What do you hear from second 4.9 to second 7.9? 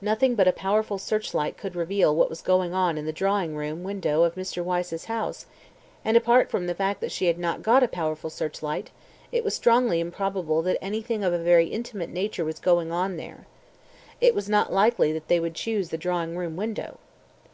house, and apart from the fact that she had not got a